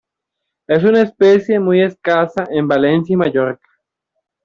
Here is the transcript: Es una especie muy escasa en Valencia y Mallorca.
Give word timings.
Es 0.65 0.83
una 0.83 1.03
especie 1.03 1.59
muy 1.59 1.83
escasa 1.83 2.47
en 2.49 2.67
Valencia 2.67 3.13
y 3.13 3.17
Mallorca. 3.17 3.69